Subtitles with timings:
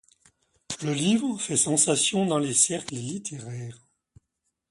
[0.81, 3.77] Le livre fait sensation dans les cercles littéraires.